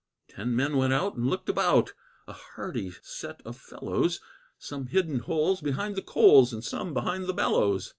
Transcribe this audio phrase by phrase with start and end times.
[0.27, 1.93] Ten men went out and looked about
[2.27, 4.19] A hardy set of fellows;
[4.57, 7.89] Some hid in holes behind the coals, And some behind the bellows.